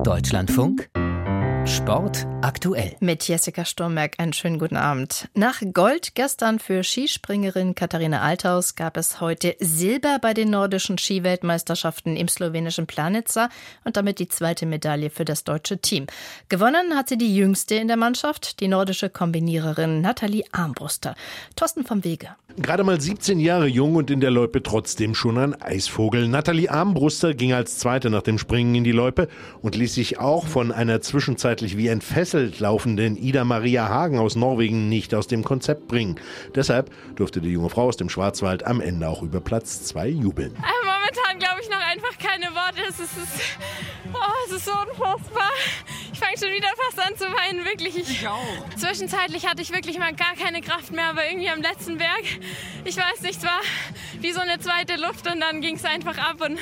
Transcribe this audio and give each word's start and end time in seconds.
Deutschlandfunk 0.00 0.88
Sport 1.66 2.26
aktuell. 2.42 2.96
Mit 2.98 3.28
Jessica 3.28 3.64
Sturmberg 3.64 4.14
einen 4.18 4.32
schönen 4.32 4.58
guten 4.58 4.76
Abend. 4.76 5.28
Nach 5.34 5.62
Gold 5.72 6.16
gestern 6.16 6.58
für 6.58 6.82
Skispringerin 6.82 7.76
Katharina 7.76 8.20
Althaus 8.20 8.74
gab 8.74 8.96
es 8.96 9.20
heute 9.20 9.54
Silber 9.60 10.18
bei 10.20 10.34
den 10.34 10.50
nordischen 10.50 10.98
Skiweltmeisterschaften 10.98 12.16
im 12.16 12.26
slowenischen 12.26 12.88
Planitza 12.88 13.48
und 13.84 13.96
damit 13.96 14.18
die 14.18 14.26
zweite 14.26 14.66
Medaille 14.66 15.08
für 15.08 15.24
das 15.24 15.44
deutsche 15.44 15.78
Team. 15.78 16.06
Gewonnen 16.48 16.96
hat 16.96 17.08
sie 17.08 17.16
die 17.18 17.34
jüngste 17.34 17.76
in 17.76 17.86
der 17.86 17.96
Mannschaft, 17.96 18.58
die 18.58 18.68
nordische 18.68 19.08
Kombiniererin 19.08 20.00
Nathalie 20.00 20.44
Armbruster. 20.50 21.14
Thorsten 21.54 21.84
vom 21.84 22.02
Wege. 22.02 22.30
Gerade 22.56 22.84
mal 22.84 23.00
17 23.00 23.40
Jahre 23.40 23.66
jung 23.66 23.94
und 23.94 24.10
in 24.10 24.20
der 24.20 24.30
Loipe 24.30 24.62
trotzdem 24.62 25.14
schon 25.14 25.38
ein 25.38 25.60
Eisvogel. 25.62 26.28
Nathalie 26.28 26.70
Armbruster 26.70 27.32
ging 27.32 27.54
als 27.54 27.78
Zweite 27.78 28.10
nach 28.10 28.22
dem 28.22 28.38
Springen 28.38 28.74
in 28.74 28.84
die 28.84 28.92
Loipe 28.92 29.28
und 29.62 29.74
ließ 29.74 29.94
sich 29.94 30.18
auch 30.18 30.46
von 30.46 30.70
einer 30.70 31.00
zwischenzeitlich 31.52 31.76
wie 31.76 31.88
entfesselt 31.88 32.60
laufenden 32.60 33.16
Ida 33.16 33.44
Maria 33.44 33.88
Hagen 33.88 34.18
aus 34.18 34.36
Norwegen 34.36 34.88
nicht 34.88 35.14
aus 35.14 35.26
dem 35.26 35.44
Konzept 35.44 35.86
bringen. 35.86 36.16
Deshalb 36.54 36.90
durfte 37.16 37.42
die 37.42 37.50
junge 37.50 37.68
Frau 37.68 37.88
aus 37.88 37.98
dem 37.98 38.08
Schwarzwald 38.08 38.64
am 38.64 38.80
Ende 38.80 39.06
auch 39.06 39.22
über 39.22 39.40
Platz 39.40 39.84
2 39.84 40.08
jubeln. 40.08 40.54
Äh, 40.54 40.86
momentan 40.86 41.38
glaube 41.38 41.60
ich 41.60 41.68
noch 41.68 41.80
einfach 41.80 42.16
keine 42.16 42.54
Worte. 42.54 42.80
Es 42.88 42.98
ist, 43.00 43.10
oh, 44.14 44.18
es 44.46 44.56
ist 44.56 44.64
so 44.64 44.72
unfassbar. 44.72 45.50
Ich 46.10 46.18
fange 46.18 46.38
schon 46.38 46.52
wieder 46.56 46.68
fast 46.86 47.06
an 47.06 47.16
zu 47.16 47.24
weinen, 47.24 47.66
wirklich. 47.66 47.98
Ich, 47.98 48.10
ich, 48.10 48.28
auch. 48.28 48.40
Zwischenzeitlich 48.76 49.46
hatte 49.46 49.60
ich 49.60 49.74
wirklich 49.74 49.98
mal 49.98 50.14
gar 50.14 50.34
keine 50.34 50.62
Kraft 50.62 50.92
mehr, 50.92 51.10
aber 51.10 51.26
irgendwie 51.28 51.50
am 51.50 51.60
letzten 51.60 51.98
Berg, 51.98 52.24
ich 52.84 52.96
weiß 52.96 53.20
nicht, 53.22 53.36
es 53.38 53.44
war 53.44 53.60
wie 54.20 54.32
so 54.32 54.40
eine 54.40 54.58
zweite 54.58 54.96
Luft 54.96 55.30
und 55.30 55.40
dann 55.40 55.60
ging 55.60 55.76
es 55.76 55.84
einfach 55.84 56.16
ab 56.16 56.40
und 56.40 56.58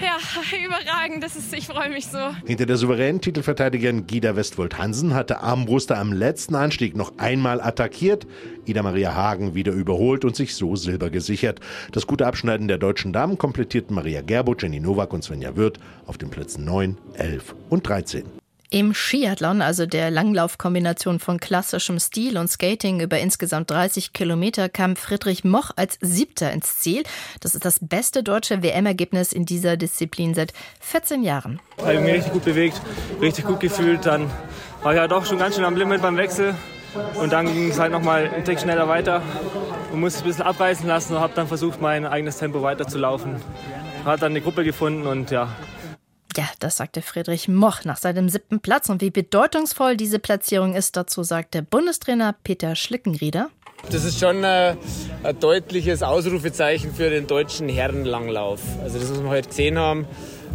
ja, 0.00 0.18
überragend. 0.64 1.22
Das 1.22 1.36
ist, 1.36 1.52
ich 1.52 1.66
freue 1.66 1.90
mich 1.90 2.06
so. 2.06 2.18
Hinter 2.46 2.66
der 2.66 2.76
souveränen 2.76 3.20
Titelverteidigerin 3.20 4.06
Gida 4.06 4.36
Westwold 4.36 4.78
Hansen 4.78 5.14
hatte 5.14 5.40
Armbruster 5.40 5.98
am 5.98 6.12
letzten 6.12 6.54
Anstieg 6.54 6.96
noch 6.96 7.18
einmal 7.18 7.60
attackiert, 7.60 8.26
Ida 8.64 8.82
Maria 8.82 9.14
Hagen 9.14 9.54
wieder 9.54 9.72
überholt 9.72 10.24
und 10.24 10.36
sich 10.36 10.54
so 10.54 10.76
Silber 10.76 11.10
gesichert. 11.10 11.60
Das 11.92 12.06
gute 12.06 12.26
Abschneiden 12.26 12.68
der 12.68 12.78
deutschen 12.78 13.12
Damen 13.12 13.38
komplettierten 13.38 13.94
Maria 13.94 14.22
Gerbo, 14.22 14.54
Jenny 14.58 14.80
Nowak 14.80 15.12
und 15.12 15.22
Svenja 15.22 15.56
Wirth 15.56 15.78
auf 16.06 16.18
den 16.18 16.30
Plätzen 16.30 16.64
9, 16.64 16.98
11 17.14 17.54
und 17.70 17.88
13. 17.88 18.45
Im 18.70 18.94
Skiathlon, 18.94 19.62
also 19.62 19.86
der 19.86 20.10
Langlaufkombination 20.10 21.20
von 21.20 21.38
klassischem 21.38 22.00
Stil 22.00 22.36
und 22.36 22.48
Skating 22.48 23.00
über 23.00 23.18
insgesamt 23.18 23.70
30 23.70 24.12
Kilometer, 24.12 24.68
kam 24.68 24.96
Friedrich 24.96 25.44
Moch 25.44 25.70
als 25.76 25.98
Siebter 26.00 26.52
ins 26.52 26.78
Ziel. 26.78 27.04
Das 27.40 27.54
ist 27.54 27.64
das 27.64 27.78
beste 27.80 28.24
deutsche 28.24 28.62
WM-Ergebnis 28.62 29.32
in 29.32 29.46
dieser 29.46 29.76
Disziplin 29.76 30.34
seit 30.34 30.52
14 30.80 31.22
Jahren. 31.22 31.60
Ich 31.78 31.84
habe 31.84 32.00
mich 32.00 32.14
richtig 32.14 32.32
gut 32.32 32.44
bewegt, 32.44 32.80
richtig 33.20 33.44
gut 33.44 33.60
gefühlt. 33.60 34.04
Dann 34.04 34.30
war 34.82 34.92
ich 34.92 34.98
ja 34.98 35.06
doch 35.06 35.24
schon 35.26 35.38
ganz 35.38 35.54
schön 35.54 35.64
am 35.64 35.76
Limit 35.76 36.02
beim 36.02 36.16
Wechsel. 36.16 36.54
Und 37.14 37.32
dann 37.32 37.46
ging 37.46 37.70
es 37.70 37.78
halt 37.78 37.92
nochmal 37.92 38.28
einen 38.28 38.44
Tick 38.44 38.58
schneller 38.58 38.88
weiter 38.88 39.22
und 39.92 40.00
musste 40.00 40.24
ein 40.24 40.26
bisschen 40.26 40.44
abreißen 40.44 40.86
lassen 40.86 41.14
und 41.14 41.20
habe 41.20 41.34
dann 41.34 41.46
versucht, 41.46 41.80
mein 41.80 42.06
eigenes 42.06 42.38
Tempo 42.38 42.62
weiterzulaufen. 42.62 43.36
Hat 44.04 44.22
dann 44.22 44.32
eine 44.32 44.40
Gruppe 44.40 44.64
gefunden 44.64 45.06
und 45.06 45.30
ja, 45.30 45.48
ja, 46.36 46.48
das 46.58 46.76
sagte 46.76 47.02
Friedrich 47.02 47.48
Moch 47.48 47.84
nach 47.84 47.96
seinem 47.96 48.28
siebten 48.28 48.60
Platz. 48.60 48.88
Und 48.88 49.00
wie 49.00 49.10
bedeutungsvoll 49.10 49.96
diese 49.96 50.18
Platzierung 50.18 50.74
ist, 50.74 50.96
dazu 50.96 51.22
sagt 51.22 51.54
der 51.54 51.62
Bundestrainer 51.62 52.34
Peter 52.44 52.76
Schlickenrieder. 52.76 53.50
Das 53.90 54.04
ist 54.04 54.18
schon 54.18 54.44
ein, 54.44 54.76
ein 55.22 55.40
deutliches 55.40 56.02
Ausrufezeichen 56.02 56.94
für 56.94 57.10
den 57.10 57.26
deutschen 57.26 57.68
Herrenlanglauf. 57.68 58.60
Also 58.82 58.98
das, 58.98 59.10
was 59.10 59.22
wir 59.22 59.28
heute 59.28 59.48
gesehen 59.48 59.78
haben, 59.78 60.06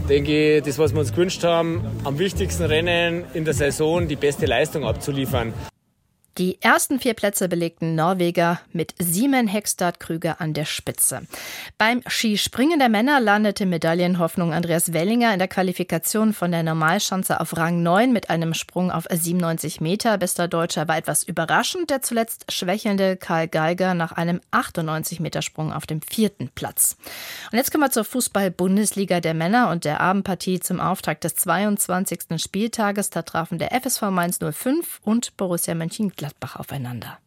denke 0.10 0.58
ich, 0.58 0.64
das, 0.64 0.78
was 0.78 0.94
wir 0.94 1.00
uns 1.00 1.12
gewünscht 1.12 1.44
haben, 1.44 1.84
am 2.04 2.20
wichtigsten 2.20 2.64
Rennen 2.64 3.24
in 3.34 3.46
der 3.46 3.54
Saison 3.54 4.08
die 4.08 4.16
beste 4.16 4.46
Leistung 4.46 4.84
abzuliefern. 4.84 5.54
Die 6.38 6.62
ersten 6.62 7.02
vier 7.02 7.14
Plätze 7.14 7.50
belegten 7.50 7.94
Norweger 7.94 8.62
mit 8.72 8.96
Simon 8.98 9.48
Hextad 9.48 10.00
Krüger 10.00 10.40
an 10.40 10.54
der 10.54 10.64
Spitze. 10.64 11.24
Beim 11.78 12.02
Skispringen 12.08 12.80
der 12.80 12.88
Männer 12.88 13.20
landete 13.20 13.66
Medaillenhoffnung 13.66 14.54
Andreas 14.54 14.94
Wellinger 14.94 15.34
in 15.34 15.40
der 15.40 15.50
Qualifikation 15.50 16.32
von 16.32 16.52
der 16.52 16.64
Normalschanze 16.64 17.42
auf 17.42 17.58
Rang 17.58 17.84
9 17.84 18.14
mit 18.14 18.30
einem 18.30 18.54
Sprung 18.54 18.92
auf 18.92 19.08
97 19.12 19.82
Meter. 19.82 20.18
Bester 20.18 20.48
Deutscher 20.48 20.88
war 20.88 20.98
etwas 20.98 21.24
überraschend 21.24 21.90
der 21.90 22.02
zuletzt 22.02 22.50
schwächelnde 22.50 23.18
Karl 23.18 23.50
Geiger 23.50 23.94
nach 23.94 24.14
einem 24.14 24.40
98 24.52 25.20
Meter 25.20 25.42
Sprung 25.42 25.74
auf 25.74 25.86
dem 25.86 26.02
vierten 26.02 26.50
Platz. 26.56 26.96
Und 27.52 27.58
jetzt 27.58 27.74
kommen 27.74 27.84
wir 27.84 27.92
zur 27.92 28.06
Fußball-Bundesliga 28.06 29.20
der 29.20 29.34
Männer 29.34 29.70
und 29.70 29.84
der 29.84 30.00
Abendpartie 30.00 30.62
zum 30.62 30.80
Auftakt 30.80 31.26
des 31.26 31.36
22. 31.36 32.42
Spieltages. 32.42 33.10
Da 33.10 33.22
trafen 33.24 33.58
der 33.58 33.74
FSV 33.74 34.04
Mainz 34.12 34.40
05 34.40 35.02
und 35.04 35.36
Borussia 35.36 35.76
Mönchengladbach 35.76 36.21
Gladbach 36.22 36.58
aufeinander. 36.58 37.18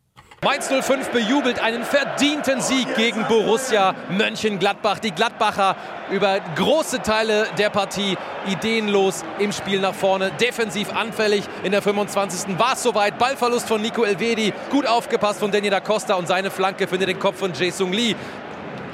Mainz 0.40 0.68
05 0.68 1.10
bejubelt 1.10 1.58
einen 1.58 1.82
verdienten 1.82 2.60
Sieg 2.60 2.94
gegen 2.94 3.26
Borussia 3.26 3.92
Mönchengladbach. 4.08 5.00
Die 5.00 5.10
Gladbacher 5.10 5.74
über 6.12 6.38
große 6.54 7.02
Teile 7.02 7.48
der 7.58 7.70
Partie 7.70 8.16
ideenlos 8.46 9.24
im 9.40 9.50
Spiel 9.50 9.80
nach 9.80 9.94
vorne, 9.94 10.30
defensiv 10.32 10.92
anfällig. 10.92 11.44
In 11.64 11.72
der 11.72 11.82
25. 11.82 12.56
war 12.56 12.74
es 12.74 12.84
soweit. 12.84 13.18
Ballverlust 13.18 13.66
von 13.66 13.82
Nico 13.82 14.04
Elvedi, 14.04 14.52
gut 14.70 14.86
aufgepasst 14.86 15.40
von 15.40 15.50
Danny 15.50 15.70
da 15.70 15.80
Costa 15.80 16.14
und 16.14 16.28
seine 16.28 16.52
Flanke 16.52 16.86
findet 16.86 17.08
den 17.08 17.18
Kopf 17.18 17.38
von 17.38 17.52
Jae 17.52 17.72
Lee. 17.90 18.14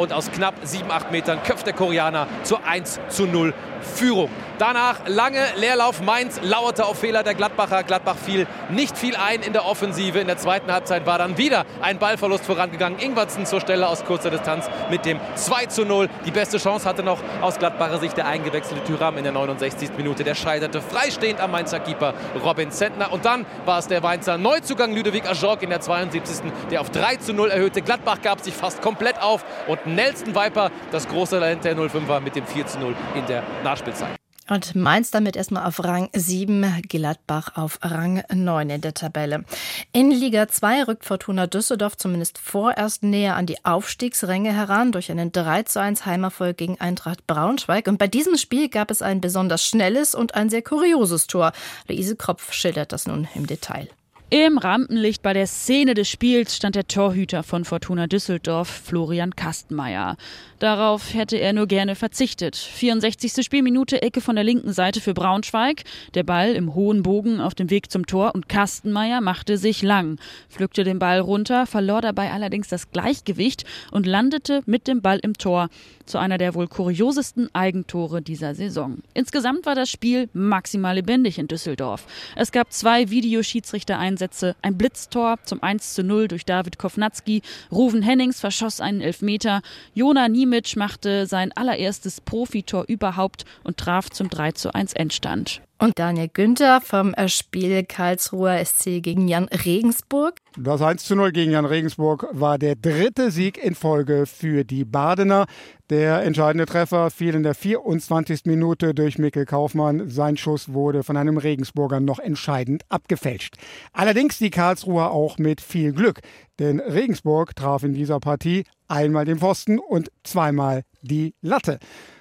Und 0.00 0.14
aus 0.14 0.30
knapp 0.30 0.54
7, 0.62 0.90
8 0.90 1.10
Metern 1.10 1.42
köpft 1.42 1.66
der 1.66 1.74
Koreaner 1.74 2.26
zur 2.42 2.64
1 2.64 3.00
zu 3.10 3.26
0 3.26 3.52
Führung. 3.82 4.30
Danach 4.58 5.00
lange 5.06 5.40
Leerlauf. 5.56 6.02
Mainz 6.02 6.38
lauerte 6.42 6.84
auf 6.84 6.98
Fehler 6.98 7.22
der 7.22 7.34
Gladbacher. 7.34 7.82
Gladbach 7.82 8.16
fiel 8.16 8.46
nicht 8.68 8.98
viel 8.98 9.16
ein 9.16 9.40
in 9.40 9.54
der 9.54 9.64
Offensive. 9.64 10.18
In 10.18 10.26
der 10.26 10.36
zweiten 10.36 10.70
Halbzeit 10.70 11.06
war 11.06 11.16
dann 11.16 11.38
wieder 11.38 11.64
ein 11.80 11.98
Ballverlust 11.98 12.44
vorangegangen. 12.44 12.98
Ingwertsen 12.98 13.46
zur 13.46 13.62
Stelle 13.62 13.88
aus 13.88 14.04
kurzer 14.04 14.30
Distanz 14.30 14.68
mit 14.90 15.06
dem 15.06 15.18
2 15.34 15.66
zu 15.66 15.86
0. 15.86 16.10
Die 16.26 16.30
beste 16.30 16.58
Chance 16.58 16.86
hatte 16.86 17.02
noch 17.02 17.20
aus 17.40 17.58
Gladbacher 17.58 17.98
Sicht 17.98 18.18
der 18.18 18.26
eingewechselte 18.26 18.84
Tyram 18.84 19.16
in 19.16 19.24
der 19.24 19.32
69. 19.32 19.92
Minute. 19.96 20.24
Der 20.24 20.34
scheiterte 20.34 20.82
freistehend 20.82 21.40
am 21.40 21.52
Mainzer 21.52 21.80
Keeper 21.80 22.12
Robin 22.44 22.70
Zentner. 22.70 23.12
Und 23.12 23.24
dann 23.24 23.46
war 23.64 23.78
es 23.78 23.88
der 23.88 24.02
Mainzer 24.02 24.36
Neuzugang 24.36 24.94
Ludovic 24.94 25.26
Ajorg 25.26 25.62
in 25.62 25.70
der 25.70 25.80
72. 25.80 26.52
der 26.70 26.82
auf 26.82 26.90
3 26.90 27.16
zu 27.16 27.32
0 27.32 27.50
erhöhte. 27.50 27.80
Gladbach 27.80 28.18
gab 28.22 28.40
sich 28.40 28.52
fast 28.52 28.82
komplett 28.82 29.22
auf. 29.22 29.42
Und 29.68 29.86
Nelson 29.94 30.34
Viper, 30.34 30.70
das 30.90 31.08
große 31.08 31.38
Talent 31.38 31.64
der 31.64 31.76
05er, 31.76 32.20
mit 32.20 32.36
dem 32.36 32.46
4 32.46 32.66
zu 32.66 32.78
0 32.78 32.94
in 33.14 33.26
der 33.26 33.42
Nachspielzeit. 33.62 34.20
Und 34.50 34.74
Mainz 34.74 35.12
damit 35.12 35.36
erstmal 35.36 35.64
auf 35.64 35.84
Rang 35.84 36.10
7, 36.12 36.82
Gladbach 36.88 37.52
auf 37.54 37.78
Rang 37.82 38.24
9 38.34 38.68
in 38.68 38.80
der 38.80 38.94
Tabelle. 38.94 39.44
In 39.92 40.10
Liga 40.10 40.48
2 40.48 40.82
rückt 40.84 41.04
Fortuna 41.04 41.46
Düsseldorf 41.46 41.96
zumindest 41.96 42.38
vorerst 42.38 43.04
näher 43.04 43.36
an 43.36 43.46
die 43.46 43.64
Aufstiegsränge 43.64 44.52
heran 44.52 44.90
durch 44.90 45.12
einen 45.12 45.30
3 45.30 45.62
zu 45.62 45.80
1 45.80 46.04
Heimerfolg 46.04 46.56
gegen 46.56 46.80
Eintracht 46.80 47.28
Braunschweig. 47.28 47.86
Und 47.86 47.98
bei 47.98 48.08
diesem 48.08 48.36
Spiel 48.36 48.68
gab 48.68 48.90
es 48.90 49.02
ein 49.02 49.20
besonders 49.20 49.64
schnelles 49.64 50.16
und 50.16 50.34
ein 50.34 50.50
sehr 50.50 50.62
kurioses 50.62 51.28
Tor. 51.28 51.52
Luise 51.86 52.16
Kropf 52.16 52.52
schildert 52.52 52.90
das 52.90 53.06
nun 53.06 53.28
im 53.36 53.46
Detail. 53.46 53.88
Im 54.32 54.58
Rampenlicht 54.58 55.22
bei 55.22 55.32
der 55.32 55.48
Szene 55.48 55.94
des 55.94 56.08
Spiels 56.08 56.54
stand 56.54 56.76
der 56.76 56.86
Torhüter 56.86 57.42
von 57.42 57.64
Fortuna 57.64 58.06
Düsseldorf, 58.06 58.68
Florian 58.68 59.34
Kastenmeier. 59.34 60.16
Darauf 60.60 61.14
hätte 61.14 61.36
er 61.36 61.52
nur 61.52 61.66
gerne 61.66 61.96
verzichtet. 61.96 62.54
64. 62.54 63.44
Spielminute, 63.44 64.02
Ecke 64.02 64.20
von 64.20 64.36
der 64.36 64.44
linken 64.44 64.72
Seite 64.72 65.00
für 65.00 65.14
Braunschweig. 65.14 65.82
Der 66.14 66.22
Ball 66.22 66.52
im 66.52 66.76
hohen 66.76 67.02
Bogen 67.02 67.40
auf 67.40 67.56
dem 67.56 67.70
Weg 67.70 67.90
zum 67.90 68.06
Tor 68.06 68.32
und 68.34 68.48
Kastenmeier 68.48 69.20
machte 69.20 69.58
sich 69.58 69.82
lang, 69.82 70.18
pflückte 70.48 70.84
den 70.84 71.00
Ball 71.00 71.18
runter, 71.18 71.66
verlor 71.66 72.00
dabei 72.00 72.30
allerdings 72.30 72.68
das 72.68 72.92
Gleichgewicht 72.92 73.64
und 73.90 74.06
landete 74.06 74.62
mit 74.64 74.86
dem 74.86 75.02
Ball 75.02 75.18
im 75.18 75.34
Tor 75.34 75.70
zu 76.04 76.18
einer 76.18 76.38
der 76.38 76.54
wohl 76.54 76.68
kuriosesten 76.68 77.52
Eigentore 77.54 78.20
dieser 78.20 78.54
Saison. 78.54 78.98
Insgesamt 79.14 79.64
war 79.64 79.74
das 79.74 79.90
Spiel 79.90 80.28
maximal 80.34 80.94
lebendig 80.94 81.38
in 81.38 81.48
Düsseldorf. 81.48 82.06
Es 82.36 82.52
gab 82.52 82.72
zwei 82.72 83.10
Videoschiedsrichtereinsätze, 83.10 84.19
ein 84.62 84.76
Blitztor 84.76 85.38
zum 85.44 85.62
1 85.62 85.94
zu 85.94 86.02
0 86.02 86.28
durch 86.28 86.44
David 86.44 86.78
Kovnatski, 86.78 87.42
Ruven 87.72 88.02
Hennings 88.02 88.40
verschoss 88.40 88.80
einen 88.80 89.00
Elfmeter, 89.00 89.62
Jona 89.94 90.28
Niemic 90.28 90.76
machte 90.76 91.26
sein 91.26 91.52
allererstes 91.52 92.20
Profitor 92.20 92.84
überhaupt 92.88 93.44
und 93.64 93.76
traf 93.76 94.10
zum 94.10 94.28
3 94.28 94.52
zu 94.52 94.74
1 94.74 94.92
Endstand. 94.92 95.62
Und 95.80 95.98
Daniel 95.98 96.28
Günther 96.28 96.82
vom 96.82 97.14
Spiel 97.28 97.84
Karlsruher 97.84 98.62
SC 98.62 99.00
gegen 99.02 99.28
Jan 99.28 99.44
Regensburg. 99.44 100.36
Das 100.58 100.82
1 100.82 101.04
zu 101.04 101.16
0 101.16 101.32
gegen 101.32 101.52
Jan 101.52 101.64
Regensburg 101.64 102.26
war 102.32 102.58
der 102.58 102.74
dritte 102.76 103.30
Sieg 103.30 103.56
in 103.56 103.74
Folge 103.74 104.26
für 104.26 104.64
die 104.64 104.84
Badener. 104.84 105.46
Der 105.88 106.22
entscheidende 106.22 106.66
Treffer 106.66 107.10
fiel 107.10 107.34
in 107.34 107.44
der 107.44 107.54
24. 107.54 108.44
Minute 108.44 108.92
durch 108.92 109.16
Mikkel 109.16 109.46
Kaufmann. 109.46 110.10
Sein 110.10 110.36
Schuss 110.36 110.74
wurde 110.74 111.02
von 111.02 111.16
einem 111.16 111.38
Regensburger 111.38 111.98
noch 111.98 112.18
entscheidend 112.18 112.82
abgefälscht. 112.90 113.56
Allerdings 113.94 114.36
die 114.36 114.50
Karlsruher 114.50 115.12
auch 115.12 115.38
mit 115.38 115.62
viel 115.62 115.94
Glück, 115.94 116.20
denn 116.58 116.80
Regensburg 116.80 117.56
traf 117.56 117.84
in 117.84 117.94
dieser 117.94 118.20
Partie 118.20 118.64
einmal 118.86 119.24
den 119.24 119.38
Pfosten 119.38 119.78
und 119.78 120.10
zweimal 120.24 120.82
die 121.00 121.34
Latte. 121.40 121.78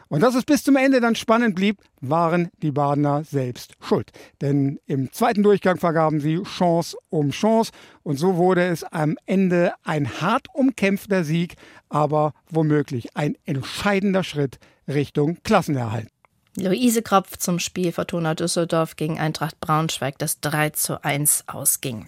Und 0.09 0.21
dass 0.21 0.33
es 0.33 0.43
bis 0.43 0.63
zum 0.63 0.75
Ende 0.75 1.01
dann 1.01 1.15
spannend 1.15 1.55
blieb, 1.55 1.77
waren 2.01 2.49
die 2.63 2.71
Badener 2.71 3.23
selbst 3.23 3.75
schuld. 3.79 4.11
Denn 4.41 4.79
im 4.87 5.11
zweiten 5.11 5.43
Durchgang 5.43 5.77
vergaben 5.77 6.19
sie 6.19 6.41
Chance 6.41 6.97
um 7.09 7.29
Chance 7.29 7.71
und 8.01 8.17
so 8.17 8.35
wurde 8.35 8.65
es 8.65 8.83
am 8.83 9.17
Ende 9.27 9.71
ein 9.83 10.19
hart 10.19 10.47
umkämpfter 10.53 11.23
Sieg, 11.23 11.55
aber 11.89 12.33
womöglich 12.49 13.15
ein 13.15 13.35
entscheidender 13.45 14.23
Schritt 14.23 14.57
Richtung 14.87 15.37
Klassenerhalt. 15.43 16.09
Luise 16.57 17.01
Kropf 17.01 17.37
zum 17.37 17.59
Spiel 17.59 17.91
Fortuna 17.91 18.35
Düsseldorf 18.35 18.95
gegen 18.95 19.19
Eintracht 19.19 19.59
Braunschweig, 19.59 20.17
das 20.17 20.39
3 20.41 20.71
zu 20.71 21.03
1 21.03 21.45
ausging. 21.47 22.07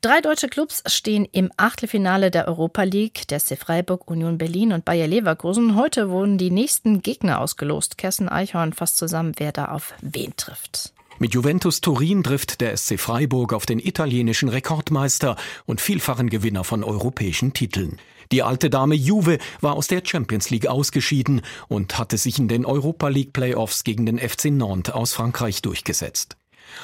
Drei 0.00 0.20
deutsche 0.20 0.48
Clubs 0.48 0.82
stehen 0.86 1.26
im 1.30 1.50
Achtelfinale 1.56 2.30
der 2.30 2.48
Europa 2.48 2.82
League, 2.82 3.28
der 3.28 3.38
SC 3.38 3.58
Freiburg, 3.58 4.10
Union 4.10 4.38
Berlin 4.38 4.72
und 4.72 4.84
Bayer 4.84 5.06
Leverkusen. 5.06 5.76
Heute 5.76 6.10
wurden 6.10 6.38
die 6.38 6.50
nächsten 6.50 7.02
Gegner 7.02 7.40
ausgelost. 7.40 7.98
Kessen 7.98 8.28
Eichhorn 8.28 8.72
fasst 8.72 8.96
zusammen, 8.96 9.34
wer 9.36 9.52
da 9.52 9.66
auf 9.66 9.94
wen 10.00 10.34
trifft. 10.36 10.95
Mit 11.18 11.32
Juventus 11.32 11.80
Turin 11.80 12.22
trifft 12.22 12.60
der 12.60 12.76
SC 12.76 13.00
Freiburg 13.00 13.54
auf 13.54 13.64
den 13.64 13.78
italienischen 13.78 14.50
Rekordmeister 14.50 15.36
und 15.64 15.80
vielfachen 15.80 16.28
Gewinner 16.28 16.62
von 16.62 16.84
europäischen 16.84 17.54
Titeln. 17.54 17.98
Die 18.32 18.42
alte 18.42 18.68
Dame 18.68 18.94
Juve 18.94 19.38
war 19.62 19.74
aus 19.76 19.86
der 19.86 20.02
Champions 20.04 20.50
League 20.50 20.66
ausgeschieden 20.66 21.40
und 21.68 21.98
hatte 21.98 22.18
sich 22.18 22.38
in 22.38 22.48
den 22.48 22.66
Europa 22.66 23.08
League 23.08 23.32
Playoffs 23.32 23.82
gegen 23.82 24.04
den 24.04 24.18
FC 24.18 24.46
Nantes 24.46 24.92
aus 24.92 25.14
Frankreich 25.14 25.62
durchgesetzt. 25.62 26.36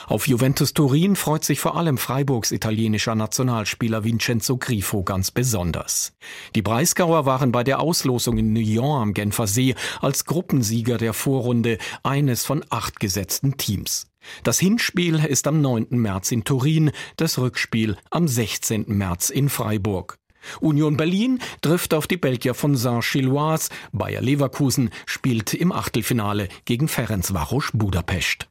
Auf 0.06 0.29
Juventus 0.29 0.73
Turin 0.73 1.17
freut 1.17 1.44
sich 1.44 1.61
vor 1.61 1.76
allem 1.76 1.99
Freiburgs 1.99 2.52
italienischer 2.52 3.14
Nationalspieler 3.14 4.05
Vincenzo 4.05 4.56
Grifo 4.56 5.02
ganz 5.02 5.31
besonders. 5.31 6.12
Die 6.55 6.62
Breisgauer 6.62 7.26
waren 7.26 7.52
bei 7.52 7.64
der 7.64 7.81
Auslosung 7.81 8.38
in 8.38 8.52
Nyon 8.55 9.02
am 9.02 9.14
Genfersee 9.14 9.75
als 10.00 10.25
Gruppensieger 10.25 10.96
der 10.96 11.12
Vorrunde 11.12 11.78
eines 12.02 12.46
von 12.46 12.64
acht 12.70 13.00
gesetzten 13.00 13.58
Teams. 13.58 14.12
Das 14.42 14.58
Hinspiel 14.58 15.24
ist 15.24 15.46
am 15.46 15.60
9. 15.60 15.86
März 15.90 16.32
in 16.32 16.44
Turin, 16.44 16.90
das 17.16 17.38
Rückspiel 17.38 17.96
am 18.10 18.28
16. 18.28 18.84
März 18.88 19.30
in 19.30 19.48
Freiburg. 19.48 20.19
Union 20.60 20.96
Berlin 20.96 21.38
trifft 21.60 21.94
auf 21.94 22.06
die 22.06 22.16
Belgier 22.16 22.54
von 22.54 22.76
Saint-Gilloise. 22.76 23.70
Bayer 23.92 24.20
Leverkusen 24.20 24.90
spielt 25.06 25.54
im 25.54 25.72
Achtelfinale 25.72 26.48
gegen 26.64 26.88
Ferencvaros 26.88 27.70
Budapest. 27.72 28.48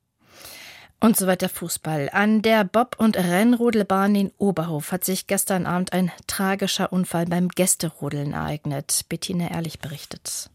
Und 1.03 1.17
so 1.17 1.25
weiter 1.25 1.49
Fußball. 1.49 2.09
An 2.13 2.43
der 2.43 2.63
Bob- 2.63 2.97
und 2.99 3.17
Rennrodelbahn 3.17 4.13
in 4.13 4.31
Oberhof 4.37 4.91
hat 4.91 5.03
sich 5.03 5.25
gestern 5.25 5.65
Abend 5.65 5.93
ein 5.93 6.11
tragischer 6.27 6.93
Unfall 6.93 7.25
beim 7.25 7.49
Gästerodeln 7.49 8.33
ereignet. 8.33 9.05
Bettina 9.09 9.49
Ehrlich 9.49 9.79
berichtet. 9.79 10.51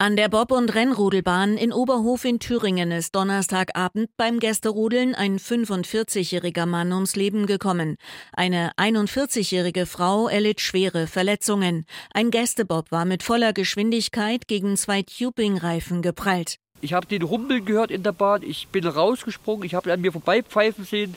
An 0.00 0.14
der 0.14 0.28
Bob- 0.28 0.52
und 0.52 0.76
Rennrodelbahn 0.76 1.56
in 1.56 1.72
Oberhof 1.72 2.24
in 2.24 2.38
Thüringen 2.38 2.92
ist 2.92 3.16
Donnerstagabend 3.16 4.08
beim 4.16 4.38
Gästerodeln 4.38 5.16
ein 5.16 5.40
45-jähriger 5.40 6.66
Mann 6.66 6.92
ums 6.92 7.16
Leben 7.16 7.46
gekommen. 7.46 7.96
Eine 8.32 8.70
41-jährige 8.76 9.86
Frau 9.86 10.28
erlitt 10.28 10.60
schwere 10.60 11.08
Verletzungen. 11.08 11.84
Ein 12.14 12.30
Gästebob 12.30 12.92
war 12.92 13.06
mit 13.06 13.24
voller 13.24 13.52
Geschwindigkeit 13.52 14.46
gegen 14.46 14.76
zwei 14.76 15.02
Tubing-Reifen 15.02 16.00
geprallt. 16.00 16.58
Ich 16.80 16.92
habe 16.92 17.08
den 17.08 17.22
Rumpeln 17.22 17.64
gehört 17.64 17.90
in 17.90 18.04
der 18.04 18.12
Bahn, 18.12 18.44
ich 18.44 18.68
bin 18.68 18.86
rausgesprungen, 18.86 19.64
ich 19.64 19.74
habe 19.74 19.92
an 19.92 20.00
mir 20.00 20.12
vorbeipfeifen 20.12 20.84
sehen 20.84 21.16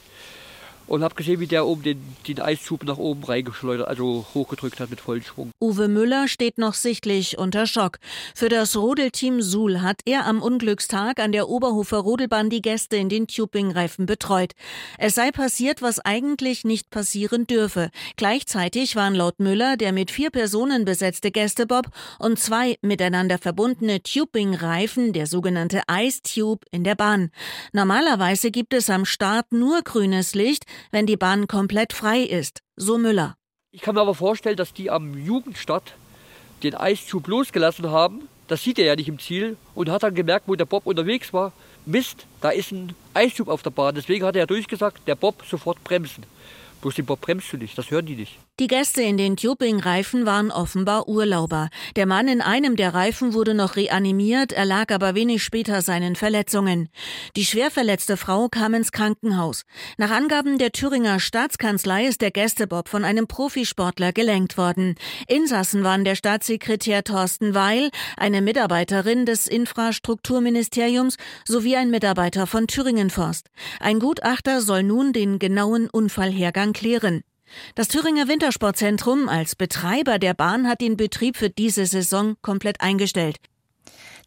und 0.92 1.06
habe 1.06 1.16
gesehen, 1.16 1.40
wie 1.40 1.48
der 1.48 1.66
oben 1.66 1.84
den, 1.84 2.02
den 2.28 2.42
Eiszug 2.42 2.84
nach 2.84 2.98
oben 2.98 3.24
reingeschleudert, 3.24 3.88
also 3.88 4.26
hochgedrückt 4.34 4.82
hat 4.82 4.90
mit 4.90 5.00
vollem 5.00 5.24
Schwung. 5.24 5.52
Uwe 5.62 5.88
Müller 5.88 6.28
steht 6.28 6.58
noch 6.58 6.74
sichtlich 6.74 7.38
unter 7.38 7.66
Schock. 7.66 8.00
Für 8.36 8.50
das 8.50 8.76
Rodelteam 8.76 9.42
Suhl 9.42 9.82
hat 9.82 10.02
er 10.04 10.26
am 10.26 10.42
Unglückstag 10.42 11.22
an 11.22 11.32
der 11.32 11.48
Oberhofer 11.48 12.00
Rodelbahn 12.00 12.50
die 12.50 12.62
Gäste 12.62 12.98
in 12.98 13.08
den 13.08 13.28
Tubing-Reifen 13.28 14.06
betreut. 14.06 14.52
Es 14.98 15.16
sei 15.16 15.32
passiert, 15.32 15.82
was 15.82 16.00
eigentlich 16.00 16.66
nicht 16.66 16.90
passieren 16.90 17.48
dürfe. 17.48 17.90
Gleichzeitig 18.18 18.98
waren 18.98 19.16
laut 19.16 19.40
Müller 19.40 19.78
der 19.78 19.94
mit 19.94 20.12
vier 20.12 20.30
Personen 20.30 20.84
besetzte 20.84 21.32
Gästebob 21.32 21.88
und 22.20 22.38
zwei 22.38 22.78
miteinander 22.82 23.38
verbundene 23.38 24.04
Tubing-Reifen, 24.04 25.14
der 25.14 25.26
sogenannte 25.26 25.84
Ice 25.90 26.22
Tube, 26.22 26.66
in 26.70 26.84
der 26.84 26.96
Bahn. 26.96 27.32
Normalerweise 27.72 28.52
gibt 28.52 28.74
es 28.74 28.90
am 28.90 29.06
Start 29.06 29.54
nur 29.54 29.84
grünes 29.84 30.36
Licht, 30.36 30.66
wenn 30.92 31.06
die 31.06 31.18
Bahn 31.18 31.48
komplett 31.48 31.94
frei 31.94 32.22
ist, 32.22 32.62
so 32.76 32.98
Müller. 32.98 33.36
Ich 33.72 33.82
kann 33.82 33.96
mir 33.96 34.02
aber 34.02 34.16
vorstellen, 34.16 34.58
dass 34.58 34.74
die 34.74 34.90
am 34.90 35.18
Jugendstart 35.18 35.94
den 36.64 36.76
Eiszug 36.76 37.28
losgelassen 37.28 37.90
haben. 37.90 38.28
Das 38.48 38.64
sieht 38.64 38.80
er 38.80 38.86
ja 38.86 38.96
nicht 38.96 39.08
im 39.08 39.20
Ziel 39.20 39.56
und 39.76 39.90
hat 39.90 40.04
dann 40.04 40.14
gemerkt, 40.16 40.48
wo 40.48 40.56
der 40.56 40.66
Bob 40.66 40.86
unterwegs 40.86 41.32
war. 41.32 41.54
Mist, 41.86 42.26
da 42.42 42.50
ist 42.50 42.72
ein 42.72 42.94
Eiszug 43.14 43.48
auf 43.48 43.64
der 43.64 43.70
Bahn. 43.70 43.96
Deswegen 43.96 44.26
hat 44.26 44.36
er 44.36 44.46
durchgesagt, 44.46 45.08
der 45.08 45.16
Bob 45.16 45.44
sofort 45.50 45.84
bremsen. 45.84 46.26
Bloß 46.82 46.96
den 46.96 47.06
Bob 47.06 47.22
bremst 47.22 47.54
du 47.54 47.58
nicht, 47.58 47.78
das 47.78 47.92
hören 47.92 48.06
die 48.06 48.16
nicht. 48.16 48.38
Die 48.60 48.68
Gäste 48.68 49.02
in 49.02 49.18
den 49.18 49.38
Tubing-Reifen 49.38 50.28
waren 50.28 50.52
offenbar 50.52 51.08
Urlauber. 51.08 51.70
Der 51.96 52.06
Mann 52.06 52.28
in 52.28 52.42
einem 52.42 52.76
der 52.76 52.94
Reifen 52.94 53.34
wurde 53.34 53.56
noch 53.56 53.76
reanimiert, 53.76 54.52
erlag 54.52 54.92
aber 54.92 55.16
wenig 55.16 55.42
später 55.42 55.82
seinen 55.82 56.16
Verletzungen. 56.16 56.90
Die 57.36 57.46
schwer 57.46 57.72
verletzte 57.72 58.18
Frau 58.18 58.50
kam 58.50 58.76
ins 58.76 58.92
Krankenhaus. 58.92 59.64
Nach 59.98 60.12
Angaben 60.12 60.60
der 60.60 60.74
Thüringer 60.74 61.20
Staatskanzlei 61.20 62.06
ist 62.06 62.22
der 62.22 62.30
Gästebob 62.30 62.88
von 62.88 63.04
einem 63.04 63.26
Profisportler 63.26 64.12
gelenkt 64.12 64.58
worden. 64.58 64.94
Insassen 65.28 65.84
waren 65.84 66.04
der 66.04 66.16
Staatssekretär 66.16 67.04
Thorsten 67.04 67.56
Weil, 67.56 67.90
eine 68.16 68.44
Mitarbeiterin 68.44 69.26
des 69.26 69.48
Infrastrukturministeriums 69.48 71.18
sowie 71.48 71.78
ein 71.78 71.90
Mitarbeiter 71.90 72.46
von 72.46 72.68
Thüringen 72.68 73.10
Forst. 73.10 73.48
Ein 73.80 74.00
Gutachter 74.00 74.62
soll 74.62 74.84
nun 74.84 75.14
den 75.14 75.40
genauen 75.40 75.90
Unfallhergang 75.90 76.74
klären. 76.74 77.24
Das 77.76 77.88
Thüringer 77.88 78.28
Wintersportzentrum 78.28 79.30
als 79.30 79.56
Betreiber 79.56 80.20
der 80.20 80.34
Bahn 80.34 80.68
hat 80.68 80.82
den 80.82 80.98
Betrieb 80.98 81.38
für 81.38 81.50
diese 81.50 81.86
Saison 81.86 82.36
komplett 82.42 82.82
eingestellt. 82.82 83.38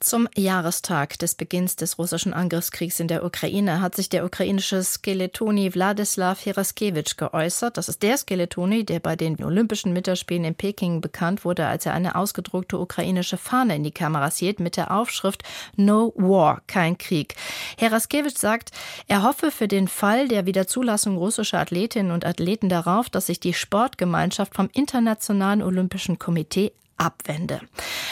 Zum 0.05 0.29
Jahrestag 0.37 1.19
des 1.19 1.35
Beginns 1.35 1.77
des 1.77 1.99
russischen 1.99 2.35
Angriffskriegs 2.35 3.01
in 3.01 3.09
der 3.09 3.25
Ukraine 3.25 3.81
hat 3.81 3.95
sich 3.95 4.11
der 4.11 4.27
ukrainische 4.27 4.85
Skeletoni 4.85 5.73
Wladislav 5.73 6.45
Heraskevich 6.45 7.17
geäußert. 7.17 7.79
Das 7.79 7.89
ist 7.89 8.03
der 8.03 8.19
Skeletoni, 8.19 8.85
der 8.85 9.01
bei 9.01 9.17
den 9.17 9.43
Olympischen 9.43 9.95
Winterspielen 9.95 10.45
in 10.45 10.57
Peking 10.57 11.01
bekannt 11.01 11.47
wurde, 11.47 11.67
als 11.67 11.87
er 11.87 11.95
eine 11.95 12.17
ausgedruckte 12.17 12.79
ukrainische 12.79 13.39
Fahne 13.39 13.77
in 13.77 13.83
die 13.83 13.93
Kamera 13.93 14.31
hielt 14.31 14.61
mit 14.61 14.77
der 14.77 14.91
Aufschrift 14.91 15.43
No 15.75 16.13
War, 16.17 16.61
kein 16.67 16.99
Krieg. 16.99 17.35
Heraskevich 17.79 18.37
sagt, 18.37 18.73
er 19.09 19.23
hoffe 19.23 19.51
für 19.51 19.69
den 19.69 19.89
Fall 19.89 20.29
der 20.29 20.45
Wiederzulassung 20.45 21.17
russischer 21.17 21.61
Athletinnen 21.61 22.13
und 22.13 22.27
Athleten 22.27 22.69
darauf, 22.69 23.09
dass 23.09 23.25
sich 23.25 23.41
die 23.41 23.55
Sportgemeinschaft 23.55 24.55
vom 24.55 24.69
Internationalen 24.75 25.63
Olympischen 25.63 26.19
Komitee 26.19 26.73
abwende. 26.97 27.61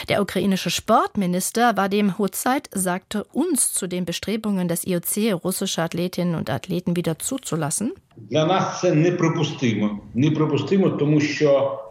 Der 0.09 0.21
ukrainische 0.21 0.69
Sportminister 0.69 1.77
Vadim 1.77 2.17
Huzait 2.17 2.69
sagte 2.71 3.23
uns 3.25 3.73
zu 3.73 3.87
den 3.87 4.05
Bestrebungen 4.05 4.67
des 4.67 4.85
IOC, 4.85 5.43
russische 5.43 5.81
Athletinnen 5.81 6.35
und 6.35 6.49
Athleten 6.49 6.95
wieder 6.95 7.19
zuzulassen. 7.19 7.93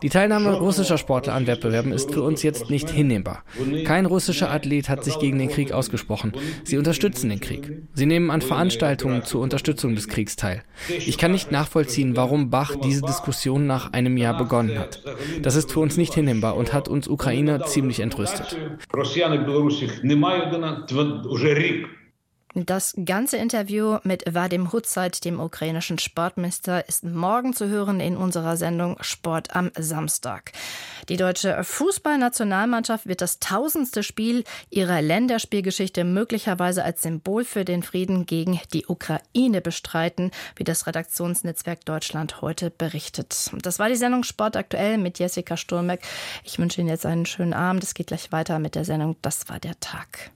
Die 0.03 0.09
Teilnahme 0.09 0.53
russischer 0.55 0.99
Sportler 0.99 1.35
an 1.35 1.47
Wettbewerben 1.47 1.93
ist 1.93 2.13
für 2.13 2.23
uns 2.23 2.43
jetzt 2.43 2.71
nicht 2.71 2.91
hinnehmbar. 2.91 3.43
Kein 3.85 4.07
russischer 4.07 4.51
Athlet 4.51 4.89
hat 4.89 5.03
sich 5.05 5.19
gegen 5.19 5.39
den 5.39 5.49
Krieg 5.49 5.73
ausgesprochen. 5.73 6.33
Sie 6.65 6.79
unterstützen 6.79 7.29
den 7.29 7.41
Krieg. 7.41 7.83
Sie 7.95 8.07
nehmen 8.07 8.31
an 8.31 8.41
Veranstaltungen 8.41 9.25
zur 9.25 9.41
Unterstützung 9.41 9.95
des 9.95 10.09
Kriegs 10.09 10.37
teil. 10.37 10.63
Ich 10.89 11.19
kann 11.19 11.33
nicht 11.33 11.51
nachvollziehen, 11.51 12.17
warum 12.17 12.51
Bach 12.51 12.77
diese 12.77 13.03
Diskussion 13.03 13.67
nach 13.67 13.93
einem 13.93 14.17
Jahr 14.17 14.37
begonnen 14.37 14.79
hat. 14.79 15.03
Das 15.43 15.57
ist 15.57 15.73
für 15.73 15.81
uns 15.81 15.97
nicht 15.97 16.15
hinnehmbar 16.15 16.57
und 16.57 16.73
hat 16.73 16.89
uns 16.89 17.09
Ukrainer 17.09 17.65
ziemlich 17.65 18.01
entrüstet. 18.01 18.57
Das 22.55 22.95
ganze 23.07 23.39
Interview 23.39 23.97
mit 24.03 24.25
Vadim 24.35 24.73
Hutzeit, 24.73 25.25
dem 25.25 25.41
ukrainischen 25.41 25.99
Sportminister, 25.99 26.87
ist 26.87 27.03
morgen 27.03 27.55
zu 27.55 27.69
hören 27.69 27.99
in 27.99 28.15
unserer 28.15 28.59
Sendung 28.59 28.99
Sport 29.01 29.57
am 29.57 29.71
Samstag. 29.79 30.53
Die 31.09 31.17
deutsche 31.17 31.65
Fußballnationalmannschaft 31.65 33.07
wird 33.07 33.23
das 33.23 33.39
tausendste 33.39 34.03
Spiel 34.03 34.45
ihrer 34.69 35.01
Länderspielgeschichte 35.01 36.05
möglicherweise 36.05 36.85
als 36.85 37.01
Symbol 37.01 37.47
für 37.47 37.65
den 37.65 37.83
Frieden 37.83 38.27
gegen 38.27 38.61
die 38.75 38.85
Ukraine 38.87 39.63
bestreiten, 39.63 40.31
wie 40.55 40.65
das 40.65 40.87
Redaktionsnetzwerk 40.87 41.87
Deutschland 41.87 42.43
heute 42.43 42.69
berichtet. 42.69 43.51
Das 43.63 43.79
war 43.79 43.89
die 43.89 43.97
Sendung 43.97 44.25
Sport 44.25 44.59
aktuell 44.59 44.99
mit 44.99 45.19
Jessica 45.19 45.57
Sturmeck. 45.57 46.03
Ich 46.45 46.59
wünsche 46.59 46.83
Ihnen 46.83 46.91
jetzt 46.91 47.07
einen 47.07 47.25
schönen 47.25 47.55
Abend. 47.55 47.83
Es 47.83 47.95
geht 47.95 48.09
gleich 48.09 48.31
weiter 48.31 48.59
mit 48.59 48.75
der 48.75 48.85
Sendung 48.85 49.17
Das 49.23 49.49
war 49.49 49.59
der 49.59 49.81
Tag. 49.81 50.33